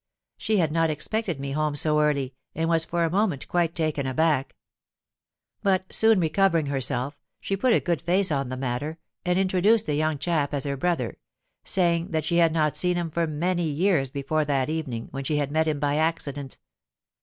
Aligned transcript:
She 0.35 0.57
had 0.57 0.71
not 0.71 0.89
expected 0.89 1.39
me 1.39 1.51
home 1.51 1.75
so 1.75 1.99
early, 2.01 2.33
and 2.55 2.67
was 2.67 2.85
for 2.85 3.03
a 3.03 3.09
moment 3.11 3.47
quite 3.47 3.75
taken 3.75 4.07
aback. 4.07 4.55
But 5.61 5.93
soon 5.93 6.19
recovering 6.19 6.65
herself, 6.65 7.19
she 7.39 7.55
put 7.55 7.71
a 7.71 7.79
good 7.79 8.01
face 8.01 8.31
on 8.31 8.49
the 8.49 8.57
matter, 8.57 8.97
and 9.25 9.37
introduced 9.37 9.85
the 9.85 9.93
young 9.93 10.17
chap 10.17 10.55
as 10.55 10.63
her 10.63 10.75
brother; 10.75 11.17
saying 11.63 12.07
that 12.13 12.25
she 12.25 12.37
had 12.37 12.51
not 12.51 12.75
seen 12.75 12.95
him 12.97 13.11
for 13.11 13.27
many 13.27 13.69
years 13.69 14.09
before 14.09 14.43
that 14.45 14.71
evening, 14.71 15.07
when 15.11 15.23
she 15.23 15.37
had 15.37 15.51
met 15.51 15.67
him 15.67 15.79
by 15.79 15.97
accident. 15.97 16.57